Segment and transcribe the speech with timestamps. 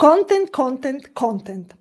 [0.00, 1.74] Content, Content, Content.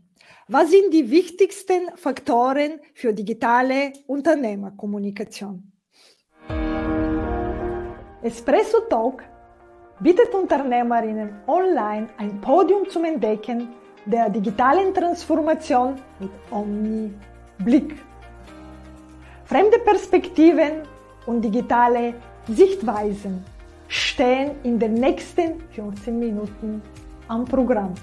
[0.47, 5.71] Was sind die wichtigsten Faktoren für digitale Unternehmerkommunikation?
[8.23, 9.21] Espresso Talk
[9.99, 13.67] bietet Unternehmerinnen online ein Podium zum Entdecken
[14.07, 17.97] der digitalen Transformation mit Omni-Blick.
[19.45, 20.81] Fremde Perspektiven
[21.27, 22.15] und digitale
[22.47, 23.45] Sichtweisen
[23.87, 26.81] stehen in den nächsten 15 Minuten
[27.27, 27.93] am Programm.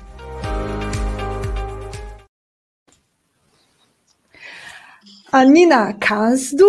[5.33, 6.67] Nina, kannst du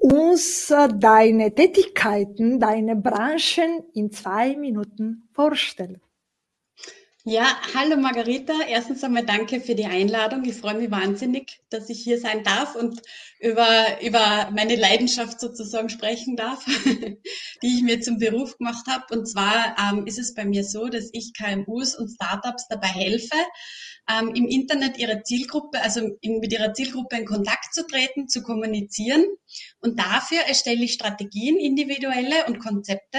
[0.00, 6.00] uns deine Tätigkeiten, deine Branchen in zwei Minuten vorstellen?
[7.28, 8.52] Ja, hallo Margarita.
[8.68, 10.44] Erstens einmal danke für die Einladung.
[10.44, 13.02] Ich freue mich wahnsinnig, dass ich hier sein darf und
[13.40, 16.64] über, über meine Leidenschaft sozusagen sprechen darf,
[17.64, 19.12] die ich mir zum Beruf gemacht habe.
[19.12, 23.36] Und zwar ähm, ist es bei mir so, dass ich KMUs und Startups dabei helfe,
[24.08, 28.44] ähm, im Internet ihre Zielgruppe, also in, mit ihrer Zielgruppe in Kontakt zu treten, zu
[28.44, 29.24] kommunizieren.
[29.80, 33.18] Und dafür erstelle ich Strategien, individuelle und Konzepte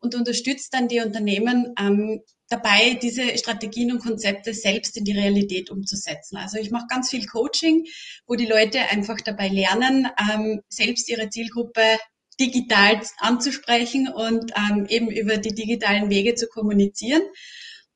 [0.00, 2.22] und unterstütze dann die Unternehmen ähm,
[2.52, 6.36] dabei, diese Strategien und Konzepte selbst in die Realität umzusetzen.
[6.36, 7.86] Also ich mache ganz viel Coaching,
[8.26, 11.82] wo die Leute einfach dabei lernen, ähm, selbst ihre Zielgruppe
[12.38, 17.22] digital anzusprechen und ähm, eben über die digitalen Wege zu kommunizieren.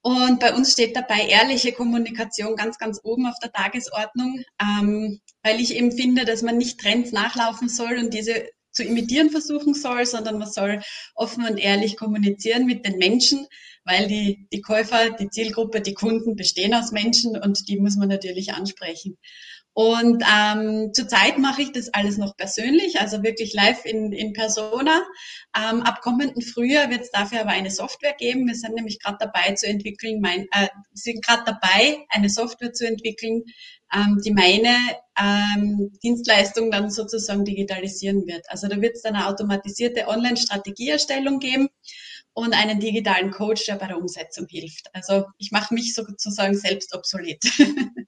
[0.03, 5.61] Und bei uns steht dabei ehrliche Kommunikation ganz, ganz oben auf der Tagesordnung, ähm, weil
[5.61, 10.05] ich eben finde, dass man nicht Trends nachlaufen soll und diese zu imitieren versuchen soll,
[10.05, 10.83] sondern man soll
[11.15, 13.47] offen und ehrlich kommunizieren mit den Menschen,
[13.85, 18.09] weil die, die Käufer, die Zielgruppe, die Kunden bestehen aus Menschen und die muss man
[18.09, 19.17] natürlich ansprechen.
[19.79, 25.03] Und ähm, zurzeit mache ich das alles noch persönlich, also wirklich live in, in Persona.
[25.55, 28.47] Ähm, ab kommenden Frühjahr wird es dafür aber eine Software geben.
[28.47, 32.87] Wir sind nämlich gerade dabei zu entwickeln, mein, äh, sind gerade dabei, eine Software zu
[32.87, 33.43] entwickeln,
[33.95, 34.79] ähm, die meine
[35.21, 38.47] ähm, Dienstleistung dann sozusagen digitalisieren wird.
[38.49, 41.69] Also da wird es dann eine automatisierte Online-Strategieerstellung geben
[42.33, 44.87] und einen digitalen Coach, der bei der Umsetzung hilft.
[44.95, 47.45] Also ich mache mich sozusagen selbst obsolet.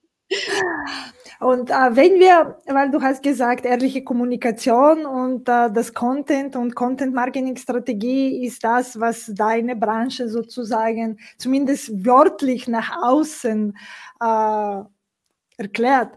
[1.41, 6.75] Und äh, wenn wir, weil du hast gesagt, ehrliche Kommunikation und äh, das Content und
[6.75, 13.77] Content-Marketing-Strategie ist das, was deine Branche sozusagen zumindest wörtlich nach außen
[14.21, 14.81] äh,
[15.59, 16.11] erklärt.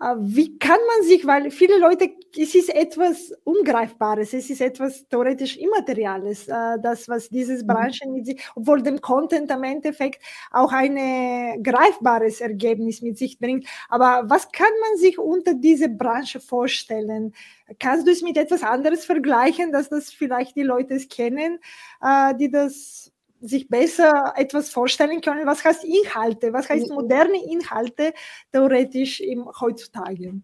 [0.00, 5.08] Äh, wie kann man sich, weil viele Leute, es ist etwas Ungreifbares, es ist etwas
[5.08, 7.66] theoretisch Immateriales, äh, das, was dieses mhm.
[7.66, 13.66] Branchen mit sich, obwohl dem Content am Endeffekt auch ein greifbares Ergebnis mit sich bringt.
[13.88, 17.34] Aber was kann man sich unter diese Branche vorstellen?
[17.78, 21.58] Kannst du es mit etwas anderes vergleichen, dass das vielleicht die Leute es kennen,
[22.02, 28.12] äh, die das sich besser etwas vorstellen können, was heißt Inhalte, was heißt moderne Inhalte
[28.52, 30.40] theoretisch im, heutzutage.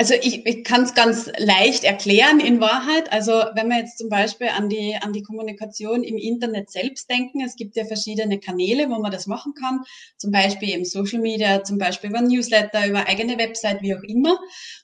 [0.00, 3.10] Also ich, ich kann es ganz leicht erklären in Wahrheit.
[3.10, 7.40] Also wenn wir jetzt zum Beispiel an die, an die Kommunikation im Internet selbst denken,
[7.40, 9.80] es gibt ja verschiedene Kanäle, wo man das machen kann,
[10.16, 14.38] zum Beispiel im Social Media, zum Beispiel über Newsletter, über eigene Website, wie auch immer.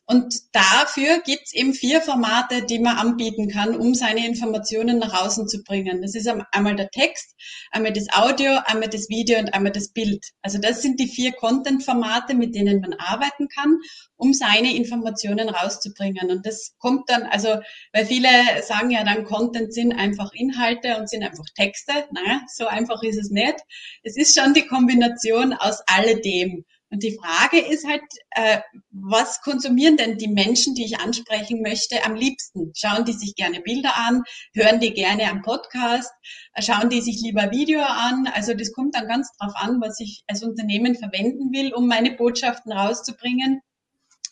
[0.07, 5.47] Und dafür gibt's eben vier Formate, die man anbieten kann, um seine Informationen nach außen
[5.47, 6.03] zu bringen.
[6.03, 7.37] Das ist einmal der Text,
[7.71, 10.27] einmal das Audio, einmal das Video und einmal das Bild.
[10.43, 13.79] Also das sind die vier Content-Formate, mit denen man arbeiten kann,
[14.17, 16.31] um seine Informationen rauszubringen.
[16.31, 17.61] Und das kommt dann, also,
[17.93, 18.29] weil viele
[18.63, 21.93] sagen ja dann, Content sind einfach Inhalte und sind einfach Texte.
[22.13, 23.57] Naja, so einfach ist es nicht.
[24.03, 26.65] Es ist schon die Kombination aus alledem.
[26.95, 28.03] Und die Frage ist halt,
[28.37, 28.61] äh,
[28.93, 32.71] was konsumieren denn die Menschen, die ich ansprechen möchte, am liebsten?
[32.77, 34.23] Schauen die sich gerne Bilder an?
[34.55, 36.13] Hören die gerne am Podcast?
[36.61, 38.29] Schauen die sich lieber Video an?
[38.33, 42.13] Also das kommt dann ganz drauf an, was ich als Unternehmen verwenden will, um meine
[42.13, 43.61] Botschaften rauszubringen.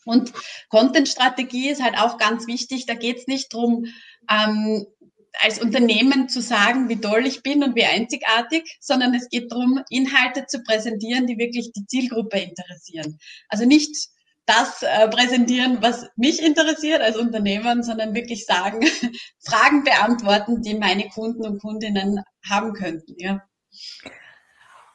[0.04, 0.32] Und
[0.68, 2.86] Content-Strategie ist halt auch ganz wichtig.
[2.86, 3.86] Da geht es nicht drum,
[4.30, 4.86] ähm,
[5.40, 9.80] als Unternehmen zu sagen, wie toll ich bin und wie einzigartig, sondern es geht darum,
[9.88, 13.18] Inhalte zu präsentieren, die wirklich die Zielgruppe interessieren.
[13.48, 14.08] Also nicht
[14.44, 18.80] das äh, präsentieren, was mich interessiert als Unternehmen, sondern wirklich sagen,
[19.44, 23.14] Fragen beantworten, die meine Kunden und Kundinnen haben könnten.
[23.18, 23.42] Ja.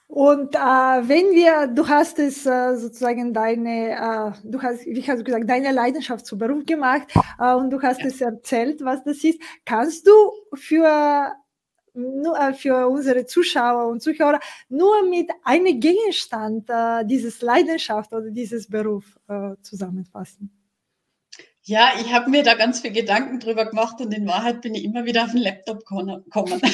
[0.07, 5.19] Und äh, wenn wir, du hast es äh, sozusagen deine, äh, du hast, wie hast
[5.19, 7.09] du gesagt, deine Leidenschaft zu Beruf gemacht
[7.39, 8.07] äh, und du hast ja.
[8.07, 9.39] es erzählt, was das ist.
[9.65, 10.11] Kannst du
[10.53, 11.33] für
[11.93, 14.39] nur äh, für unsere Zuschauer und Zuhörer
[14.69, 19.19] nur mit einem Gegenstand äh, dieses Leidenschaft oder dieses Beruf
[19.61, 20.57] zusammenfassen?
[21.63, 24.85] Ja, ich habe mir da ganz viel Gedanken drüber gemacht und in Wahrheit bin ich
[24.85, 26.23] immer wieder auf den Laptop gekommen.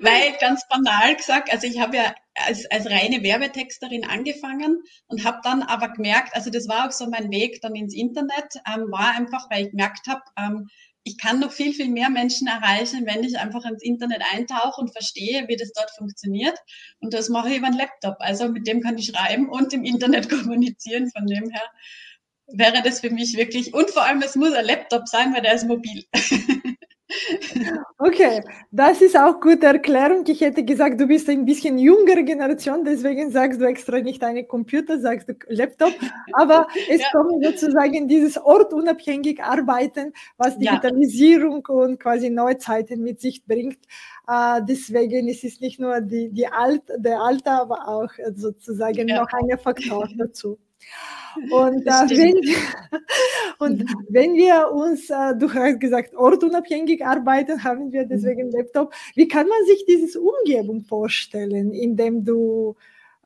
[0.00, 5.40] Weil ganz banal gesagt, also ich habe ja als, als reine Werbetexterin angefangen und habe
[5.42, 9.14] dann aber gemerkt, also das war auch so mein Weg dann ins Internet, ähm, war
[9.14, 10.68] einfach, weil ich gemerkt habe, ähm,
[11.02, 14.92] ich kann noch viel, viel mehr Menschen erreichen, wenn ich einfach ins Internet eintauche und
[14.92, 16.58] verstehe, wie das dort funktioniert.
[17.00, 18.16] Und das mache ich über einen Laptop.
[18.18, 21.10] Also mit dem kann ich schreiben und im Internet kommunizieren.
[21.10, 21.62] Von dem her
[22.48, 25.54] wäre das für mich wirklich, und vor allem, es muss ein Laptop sein, weil der
[25.54, 26.04] ist mobil.
[27.98, 30.24] Okay, das ist auch gute Erklärung.
[30.26, 34.44] Ich hätte gesagt, du bist ein bisschen jüngere Generation, deswegen sagst du extra nicht eine
[34.44, 35.92] Computer, sagst du Laptop.
[36.32, 37.06] Aber es ja.
[37.12, 41.74] kommt sozusagen dieses ortunabhängig Arbeiten, was Digitalisierung ja.
[41.74, 43.78] und quasi Neuzeiten mit sich bringt.
[44.28, 49.20] Uh, deswegen ist es nicht nur die, die Alt, der Alter, aber auch sozusagen ja.
[49.20, 50.58] noch ein Faktor dazu.
[51.50, 52.36] Und, äh, wenn,
[53.58, 54.06] und mhm.
[54.08, 58.52] wenn wir uns, äh, du hast gesagt, ortunabhängig arbeiten, haben wir deswegen mhm.
[58.56, 58.92] Laptop.
[59.14, 62.76] Wie kann man sich diese Umgebung vorstellen, in dem du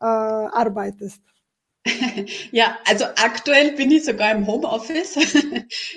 [0.01, 1.23] äh, arbeitest?
[2.50, 5.16] Ja, also aktuell bin ich sogar im Homeoffice.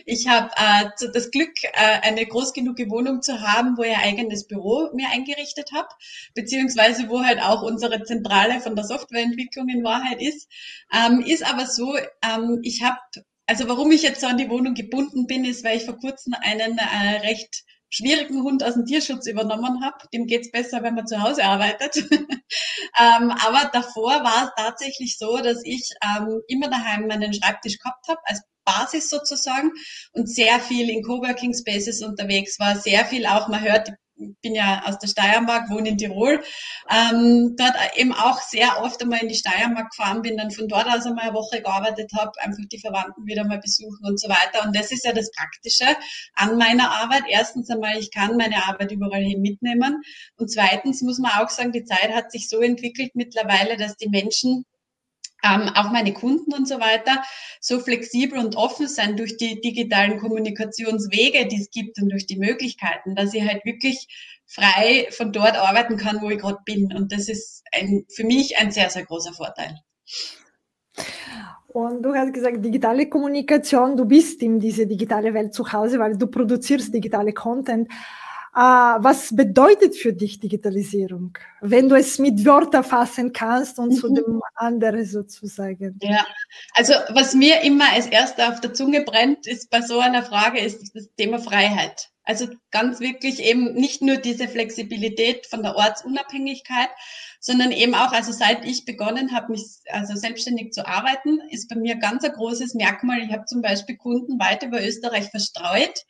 [0.05, 4.03] Ich habe äh, das Glück, äh, eine groß genug Wohnung zu haben, wo ich ein
[4.03, 5.87] eigenes Büro mir eingerichtet habe,
[6.33, 10.49] beziehungsweise wo halt auch unsere Zentrale von der Softwareentwicklung in Wahrheit ist.
[10.93, 12.97] Ähm, ist aber so, ähm, ich habe,
[13.45, 16.33] also warum ich jetzt so an die Wohnung gebunden bin, ist, weil ich vor kurzem
[16.41, 19.97] einen äh, recht schwierigen Hund aus dem Tierschutz übernommen habe.
[20.13, 21.95] Dem geht's besser, wenn man zu Hause arbeitet.
[22.11, 28.07] ähm, aber davor war es tatsächlich so, dass ich ähm, immer daheim meinen Schreibtisch gehabt
[28.07, 29.71] habe, als Basis sozusagen
[30.11, 33.93] und sehr viel in Coworking Spaces unterwegs war, sehr viel auch, man hört die
[34.41, 36.41] bin ja aus der Steiermark, wohne in Tirol,
[36.89, 40.87] ähm, dort eben auch sehr oft einmal in die Steiermark gefahren bin, dann von dort
[40.87, 44.65] aus einmal eine Woche gearbeitet habe, einfach die Verwandten wieder mal besuchen und so weiter.
[44.65, 45.85] Und das ist ja das Praktische
[46.33, 47.23] an meiner Arbeit.
[47.29, 50.01] Erstens einmal, ich kann meine Arbeit überall hin mitnehmen.
[50.37, 54.09] Und zweitens muss man auch sagen, die Zeit hat sich so entwickelt mittlerweile, dass die
[54.09, 54.65] Menschen
[55.43, 57.23] ähm, auch meine Kunden und so weiter
[57.59, 62.37] so flexibel und offen sein durch die digitalen Kommunikationswege, die es gibt und durch die
[62.37, 64.07] Möglichkeiten, dass ich halt wirklich
[64.45, 66.93] frei von dort arbeiten kann, wo ich gerade bin.
[66.93, 69.75] Und das ist ein, für mich ein sehr, sehr großer Vorteil.
[71.67, 76.17] Und du hast gesagt, digitale Kommunikation, du bist in diese digitale Welt zu Hause, weil
[76.17, 77.89] du produzierst digitale Content.
[78.57, 83.95] Uh, was bedeutet für dich Digitalisierung, wenn du es mit Wörtern fassen kannst und mhm.
[83.97, 85.99] zu dem anderen sozusagen?
[86.01, 86.25] Ja,
[86.73, 90.59] also was mir immer als erster auf der Zunge brennt, ist bei so einer Frage,
[90.59, 92.09] ist das Thema Freiheit.
[92.23, 96.89] Also ganz wirklich eben nicht nur diese Flexibilität von der Ortsunabhängigkeit,
[97.39, 101.75] sondern eben auch, also seit ich begonnen habe, mich also selbstständig zu arbeiten, ist bei
[101.75, 103.19] mir ganz ein großes Merkmal.
[103.19, 106.05] Ich habe zum Beispiel Kunden weit über Österreich verstreut,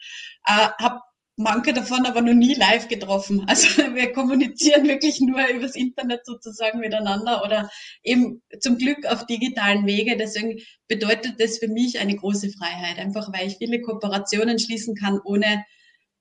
[0.45, 1.01] äh, habe
[1.37, 3.45] manche davon aber noch nie live getroffen.
[3.47, 7.69] Also wir kommunizieren wirklich nur übers Internet sozusagen miteinander oder
[8.03, 10.17] eben zum Glück auf digitalen Wege.
[10.17, 15.19] Deswegen bedeutet das für mich eine große Freiheit, einfach weil ich viele Kooperationen schließen kann,
[15.23, 15.63] ohne,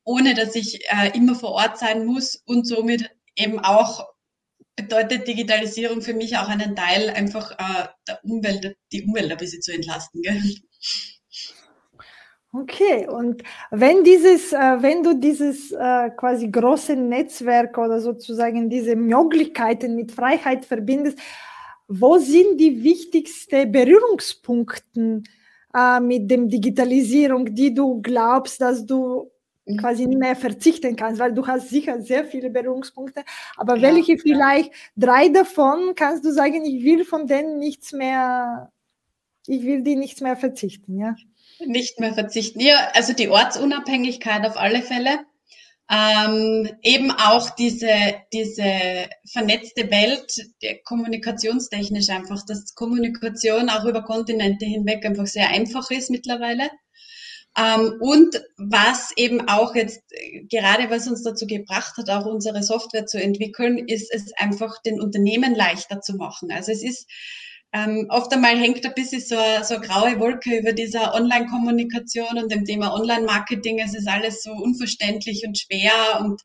[0.04, 4.06] ohne dass ich äh, immer vor Ort sein muss und somit eben auch
[4.76, 9.62] bedeutet Digitalisierung für mich auch einen Teil, einfach äh, der Umwelt, die Umwelt ein bisschen
[9.62, 10.20] zu entlasten.
[10.20, 10.42] Gell?
[12.58, 18.96] Okay, und wenn dieses, äh, wenn du dieses äh, quasi große Netzwerk oder sozusagen diese
[18.96, 21.18] Möglichkeiten mit Freiheit verbindest,
[21.86, 25.22] wo sind die wichtigsten Berührungspunkte
[25.74, 29.30] äh, mit dem Digitalisierung, die du glaubst, dass du
[29.66, 29.76] mhm.
[29.76, 33.22] quasi nicht mehr verzichten kannst, weil du hast sicher sehr viele Berührungspunkte,
[33.58, 34.78] aber ja, welche vielleicht ja.
[34.96, 38.72] drei davon kannst du sagen, ich will von denen nichts mehr,
[39.46, 41.16] ich will die nichts mehr verzichten, ja?
[41.64, 42.60] Nicht mehr verzichten.
[42.60, 45.20] Ja, also die Ortsunabhängigkeit auf alle Fälle.
[45.88, 47.94] Ähm, eben auch diese,
[48.32, 50.32] diese vernetzte Welt,
[50.84, 56.68] kommunikationstechnisch einfach, dass Kommunikation auch über Kontinente hinweg einfach sehr einfach ist mittlerweile.
[57.56, 60.02] Ähm, und was eben auch jetzt,
[60.50, 65.00] gerade was uns dazu gebracht hat, auch unsere Software zu entwickeln, ist es einfach den
[65.00, 66.50] Unternehmen leichter zu machen.
[66.50, 67.08] Also es ist
[67.72, 72.50] ähm, oft einmal hängt ein bisschen so, so eine graue Wolke über dieser Online-Kommunikation und
[72.50, 73.80] dem Thema Online-Marketing.
[73.80, 76.42] Es ist alles so unverständlich und schwer und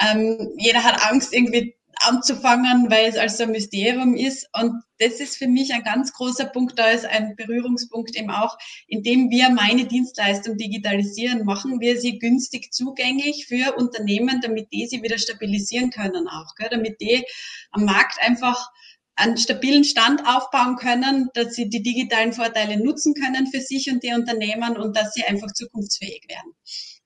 [0.00, 4.48] ähm, jeder hat Angst, irgendwie anzufangen, weil es also ein Mysterium ist.
[4.52, 6.78] Und das ist für mich ein ganz großer Punkt.
[6.78, 8.56] Da ist ein Berührungspunkt eben auch,
[8.86, 15.02] indem wir meine Dienstleistung digitalisieren, machen wir sie günstig zugänglich für Unternehmen, damit die sie
[15.02, 16.68] wieder stabilisieren können auch, gell?
[16.70, 17.24] damit die
[17.70, 18.70] am Markt einfach
[19.16, 24.02] einen stabilen Stand aufbauen können, dass sie die digitalen Vorteile nutzen können für sich und
[24.02, 26.52] die Unternehmen und dass sie einfach zukunftsfähig werden.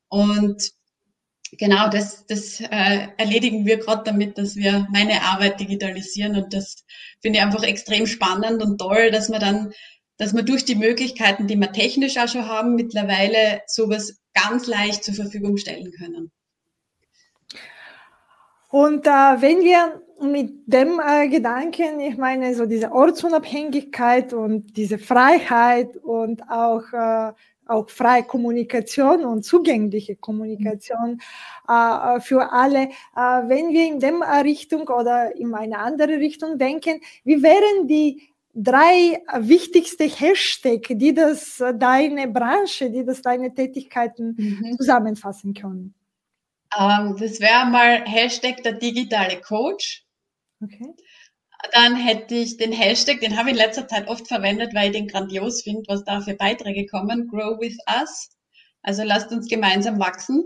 [0.09, 0.73] Und
[1.53, 6.85] genau, das, das äh, erledigen wir gerade damit, dass wir meine Arbeit digitalisieren und das
[7.21, 9.73] finde ich einfach extrem spannend und toll, dass man dann,
[10.17, 15.05] dass man durch die Möglichkeiten, die wir technisch auch schon haben, mittlerweile sowas ganz leicht
[15.05, 16.33] zur Verfügung stellen können.
[18.71, 24.99] Und äh, wenn wir mit dem äh, Gedanken, ich meine, so diese Ortsunabhängigkeit und diese
[24.99, 27.33] Freiheit und auch, äh,
[27.67, 31.21] auch freie Kommunikation und zugängliche Kommunikation
[31.69, 36.59] äh, für alle, äh, wenn wir in dem äh, Richtung oder in eine andere Richtung
[36.59, 38.23] denken, wie wären die
[38.55, 44.77] drei wichtigste Hashtag, die das äh, deine Branche, die das deine Tätigkeiten mhm.
[44.77, 45.95] zusammenfassen können?
[46.79, 50.05] Ähm, das wäre mal Hashtag der digitale Coach.
[50.63, 50.95] Okay.
[51.73, 54.97] Dann hätte ich den Hashtag, den habe ich in letzter Zeit oft verwendet, weil ich
[54.97, 57.27] den grandios finde, was da für Beiträge kommen.
[57.27, 58.31] Grow with us.
[58.83, 60.45] Also lasst uns gemeinsam wachsen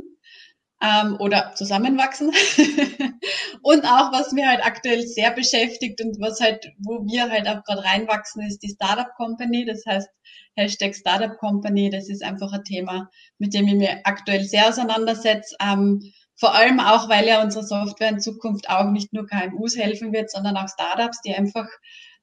[0.82, 2.30] ähm, oder zusammenwachsen.
[3.62, 7.62] und auch, was mir halt aktuell sehr beschäftigt und was halt, wo wir halt auch
[7.64, 9.66] gerade reinwachsen, ist die Startup Company.
[9.66, 10.08] Das heißt,
[10.56, 15.54] Hashtag Startup Company, das ist einfach ein Thema, mit dem ich mir aktuell sehr auseinandersetze.
[15.60, 16.00] Ähm,
[16.42, 20.28] vor allem auch, weil ja unsere Software in Zukunft auch nicht nur KMUs helfen wird,
[20.28, 21.68] sondern auch Startups, die einfach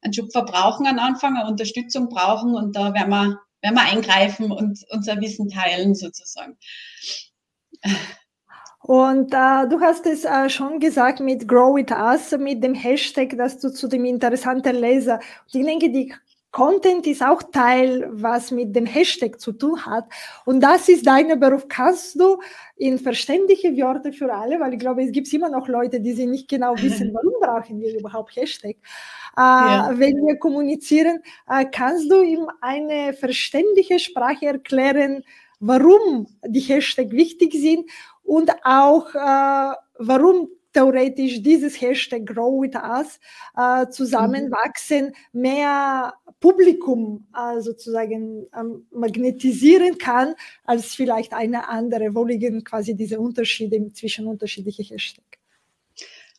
[0.02, 4.52] einen Schub verbrauchen am Anfang, eine Unterstützung brauchen und da werden wir, werden wir eingreifen
[4.52, 6.58] und unser Wissen teilen sozusagen.
[8.82, 13.38] Und äh, du hast es äh, schon gesagt mit Grow With Us, mit dem Hashtag,
[13.38, 15.22] dass du zu dem interessanten Leser.
[15.46, 16.14] Und ich denke, die
[16.52, 20.06] Content ist auch Teil, was mit dem Hashtag zu tun hat.
[20.46, 21.68] Und das ist dein Beruf.
[21.68, 22.40] Kannst du
[22.76, 26.26] in verständliche Wörter für alle, weil ich glaube, es gibt immer noch Leute, die sie
[26.26, 28.78] nicht genau wissen, warum brauchen wir überhaupt Hashtag.
[29.38, 29.92] Äh, ja.
[29.94, 35.24] Wenn wir kommunizieren, äh, kannst du ihm eine verständliche Sprache erklären,
[35.60, 37.90] warum die Hashtag wichtig sind
[38.24, 43.20] und auch äh, warum theoretisch dieses Hashtag Grow with Us
[43.58, 45.42] äh, zusammenwachsen, mhm.
[45.42, 52.16] mehr Publikum äh, sozusagen ähm, magnetisieren kann, als vielleicht eine andere.
[52.16, 55.26] Wo liegen quasi diese Unterschiede zwischen unterschiedlichen Hashtags?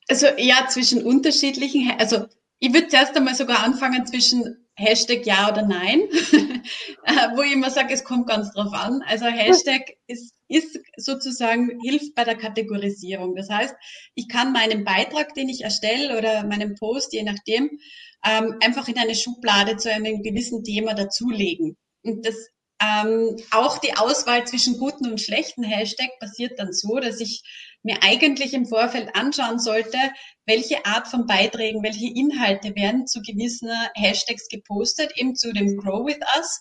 [0.08, 2.26] Also ja, zwischen unterschiedlichen, also
[2.60, 6.00] ich würde zuerst einmal sogar anfangen zwischen Hashtag ja oder nein,
[7.04, 9.02] äh, wo ich immer sage, es kommt ganz drauf an.
[9.06, 13.34] Also Hashtag ist, ist sozusagen, hilft bei der Kategorisierung.
[13.34, 13.74] Das heißt,
[14.14, 17.70] ich kann meinen Beitrag, den ich erstelle oder meinen Post, je nachdem,
[18.24, 21.76] ähm, einfach in eine Schublade zu einem gewissen Thema dazulegen.
[22.02, 22.48] Und das
[22.80, 27.42] ähm, auch die Auswahl zwischen guten und schlechten Hashtag passiert dann so, dass ich
[27.82, 29.98] mir eigentlich im Vorfeld anschauen sollte,
[30.44, 35.12] welche Art von Beiträgen, welche Inhalte werden zu gewissen Hashtags gepostet.
[35.16, 36.60] Eben zu dem Grow with Us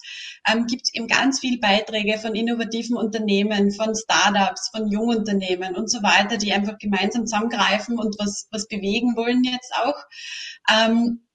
[0.49, 5.91] ähm, gibt es eben ganz viele Beiträge von innovativen Unternehmen, von Startups, von Jungunternehmen und
[5.91, 9.97] so weiter, die einfach gemeinsam zusammengreifen und was, was bewegen wollen jetzt auch.
[10.71, 11.25] Ähm,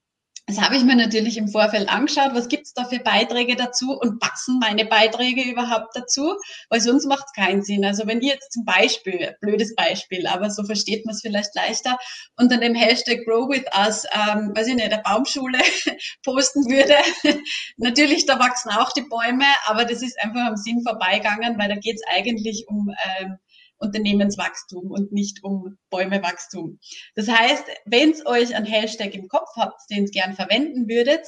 [0.46, 3.98] das habe ich mir natürlich im Vorfeld angeschaut, was gibt es da für Beiträge dazu?
[3.98, 6.34] Und passen meine Beiträge überhaupt dazu,
[6.68, 7.82] weil sonst macht es keinen Sinn.
[7.82, 11.96] Also wenn ich jetzt zum Beispiel, blödes Beispiel, aber so versteht man es vielleicht leichter,
[12.36, 15.58] unter dem Hashtag Grow With Us, ähm, weiß ich nicht, der Baumschule
[16.22, 16.94] posten würde,
[17.78, 21.76] natürlich, da wachsen auch die Bäume, aber das ist einfach am Sinn vorbeigegangen, weil da
[21.76, 23.38] geht es eigentlich um ähm,
[23.78, 26.78] Unternehmenswachstum und nicht um Bäumewachstum.
[27.14, 31.26] Das heißt, wenn euch einen Hashtag im Kopf habt, den ihr gern verwenden würdet,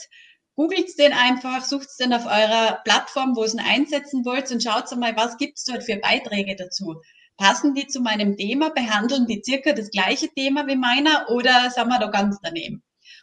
[0.55, 4.95] googelt den einfach, sucht den auf eurer Plattform, wo ihr ihn einsetzen wollt und schaut
[4.97, 6.97] mal, was gibt es dort für Beiträge dazu.
[7.37, 8.71] Passen die zu meinem Thema?
[8.71, 12.83] Behandeln die circa das gleiche Thema wie meiner oder sind wir da ganz daneben?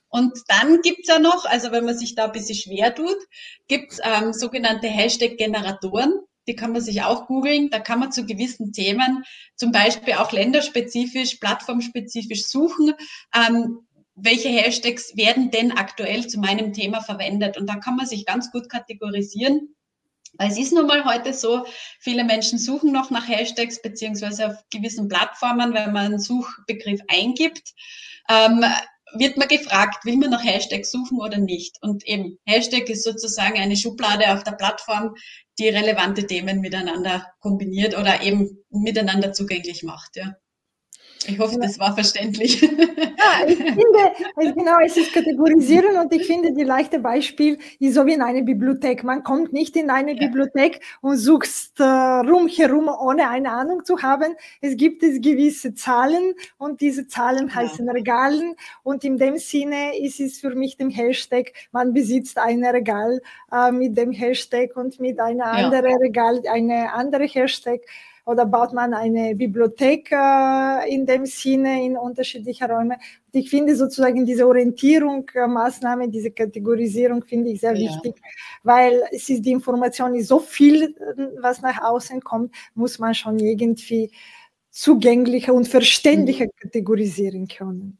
[0.09, 3.17] Und dann gibt's ja noch, also wenn man sich da ein bisschen schwer tut,
[3.67, 6.13] gibt's ähm, sogenannte Hashtag-Generatoren
[6.47, 7.69] die kann man sich auch googeln.
[7.69, 9.23] Da kann man zu gewissen Themen,
[9.55, 12.93] zum Beispiel auch länderspezifisch, plattformspezifisch suchen.
[13.35, 13.79] Ähm,
[14.15, 17.57] welche Hashtags werden denn aktuell zu meinem Thema verwendet?
[17.57, 19.75] Und da kann man sich ganz gut kategorisieren.
[20.39, 21.65] Es ist nun mal heute so,
[21.99, 27.73] viele Menschen suchen noch nach Hashtags beziehungsweise auf gewissen Plattformen, wenn man einen Suchbegriff eingibt.
[28.29, 28.65] Ähm,
[29.15, 31.77] wird man gefragt, will man nach Hashtags suchen oder nicht?
[31.81, 35.15] Und eben Hashtag ist sozusagen eine Schublade auf der Plattform,
[35.59, 40.15] die relevante Themen miteinander kombiniert oder eben miteinander zugänglich macht.
[40.17, 40.35] Ja.
[41.27, 42.61] Ich hoffe, das war verständlich.
[42.61, 48.05] Ja, ich finde, genau, es ist kategorisieren und ich finde, die leichte Beispiel ist so
[48.05, 49.03] wie in einer Bibliothek.
[49.03, 50.19] Man kommt nicht in eine ja.
[50.19, 54.35] Bibliothek und suchst äh, rumherum, ohne eine Ahnung zu haben.
[54.61, 57.55] Es gibt es gewisse Zahlen und diese Zahlen ja.
[57.55, 62.63] heißen Regalen und in dem Sinne ist es für mich dem Hashtag, man besitzt ein
[62.65, 65.97] Regal äh, mit dem Hashtag und mit einer anderen ja.
[65.97, 67.81] Regal, eine andere Hashtag
[68.25, 72.95] oder baut man eine Bibliothek äh, in dem Sinne in unterschiedliche Räume.
[72.95, 77.89] Und ich finde sozusagen diese Orientierung, äh, Maßnahme, diese Kategorisierung finde ich sehr ja.
[77.89, 78.15] wichtig,
[78.63, 83.13] weil es ist die Information ist so viel, äh, was nach außen kommt, muss man
[83.13, 84.11] schon irgendwie
[84.69, 86.51] zugänglicher und verständlicher mhm.
[86.61, 87.97] kategorisieren können.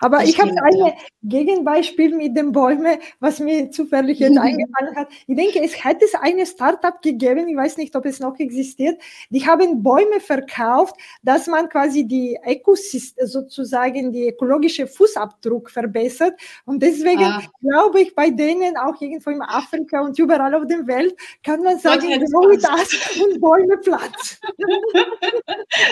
[0.00, 0.92] Aber das ich habe ein.
[1.28, 5.08] Gegenbeispiel mit den Bäumen, was mir zufällig jetzt eingefallen hat.
[5.26, 9.00] Ich denke, es hätte es eine Startup gegeben, ich weiß nicht, ob es noch existiert,
[9.30, 16.38] die haben Bäume verkauft, dass man quasi die Ökosystem, sozusagen die ökologische Fußabdruck verbessert.
[16.64, 17.42] Und deswegen ah.
[17.60, 21.78] glaube ich, bei denen auch irgendwo in Afrika und überall auf der Welt kann man
[21.78, 24.40] sagen, so das und Bäume Platz.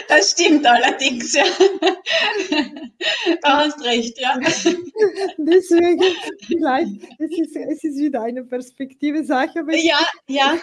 [0.09, 1.45] Das stimmt allerdings, ja
[3.64, 4.38] hast recht, ja.
[5.38, 6.02] Deswegen,
[6.47, 9.64] vielleicht, es ist, es ist wieder eine Perspektive-Sache.
[9.71, 10.59] Ja, ja,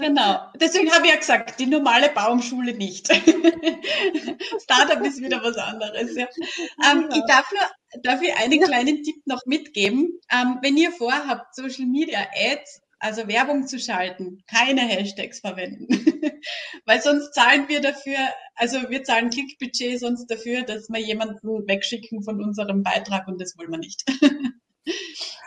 [0.00, 0.40] Genau.
[0.58, 3.08] Deswegen habe ich ja gesagt, die normale Baumschule nicht.
[4.62, 6.16] Startup ist wieder was anderes.
[6.16, 6.26] Ja.
[6.90, 7.16] Ähm, genau.
[7.16, 10.18] Ich darf, nur, darf ich einen kleinen Tipp noch mitgeben.
[10.32, 15.88] Ähm, wenn ihr vorhabt, Social Media Ads also Werbung zu schalten, keine Hashtags verwenden.
[16.86, 18.18] Weil sonst zahlen wir dafür,
[18.54, 23.56] also wir zahlen Klickbudget sonst dafür, dass wir jemanden wegschicken von unserem Beitrag und das
[23.58, 24.04] wollen wir nicht.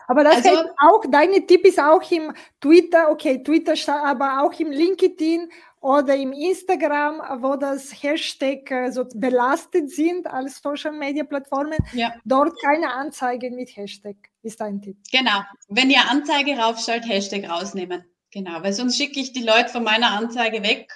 [0.08, 4.70] Aber das also, auch, deine Tipp ist auch im Twitter, okay, Twitter, aber auch im
[4.70, 5.50] LinkedIn
[5.84, 12.14] oder im Instagram, wo das Hashtag äh, so belastet sind als Social Media Plattformen, ja.
[12.24, 14.96] dort keine Anzeigen mit Hashtag ist ein Tipp.
[15.12, 15.42] Genau.
[15.68, 18.06] Wenn ihr Anzeige raufschaltet, Hashtag rausnehmen.
[18.32, 20.90] Genau, weil sonst schicke ich die Leute von meiner Anzeige weg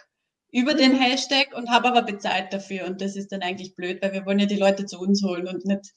[0.52, 0.78] über mhm.
[0.78, 2.86] den Hashtag und habe aber bezahlt dafür.
[2.86, 5.50] Und das ist dann eigentlich blöd, weil wir wollen ja die Leute zu uns holen
[5.50, 5.94] und nicht,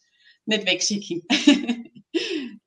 [0.47, 1.23] nicht wegschicken.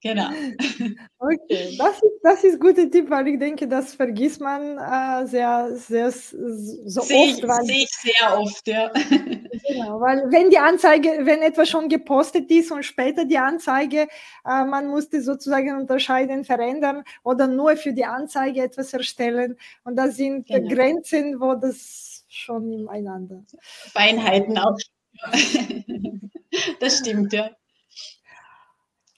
[0.01, 0.29] Genau.
[1.25, 5.25] Okay, das ist, das ist ein guter Tipp, weil ich denke, das vergisst man äh,
[5.25, 7.63] sehr, sehr, so seh oft.
[7.63, 8.91] Ich, sehe ich sehr oft, ja.
[9.65, 14.09] Genau, weil wenn die Anzeige, wenn etwas schon gepostet ist und später die Anzeige,
[14.45, 19.55] äh, man musste sozusagen unterscheiden, verändern oder nur für die Anzeige etwas erstellen.
[19.85, 20.67] Und da sind genau.
[20.75, 23.45] Grenzen, wo das schon einander.
[23.93, 24.77] Feinheiten auch.
[26.81, 27.49] das stimmt, ja.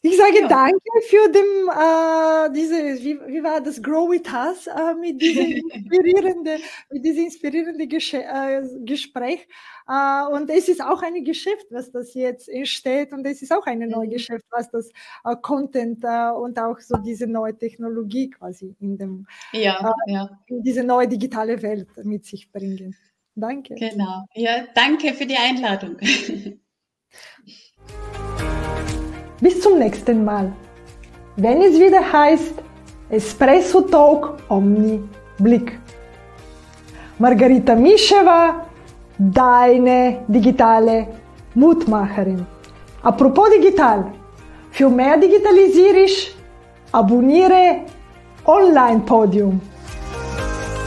[0.06, 0.48] Ich sage ja.
[0.48, 5.46] danke für dem, äh, diese, wie, wie war das, Grow With Us, äh, mit diesem
[5.74, 9.48] inspirierenden, mit diesem inspirierenden Gesch äh, Gespräch.
[9.88, 13.66] Äh, und es ist auch ein Geschäft, was das jetzt entsteht und es ist auch
[13.66, 14.12] ein neues mhm.
[14.12, 14.90] Geschäft, was das
[15.24, 20.30] äh, Content äh, und auch so diese neue Technologie quasi in dem, ja, ja.
[20.46, 22.96] in diese neue digitale Welt mit sich bringen.
[23.34, 23.74] Danke.
[23.74, 24.26] Genau.
[24.36, 25.98] Ja, danke für die Einladung.
[29.42, 30.54] Bis zum nächsten Mal.
[31.36, 32.54] Wenn es wieder heißt
[33.10, 35.02] Espresso Talk Omni
[35.38, 35.78] Blick.
[37.20, 38.66] Margarita Mischewa,
[39.18, 41.08] deine digitale
[41.54, 42.46] Mutmacherin.
[43.04, 44.06] Apropos digital,
[44.72, 46.10] für mehr Digitalisierung
[46.94, 47.82] abonniere
[48.46, 49.60] Online Podium.